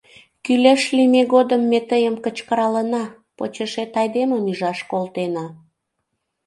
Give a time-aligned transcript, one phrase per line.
[0.45, 3.03] Кӱлеш лийме годым ме тыйым кычкыралына,
[3.37, 5.45] почешет айдемым ӱжаш колтена.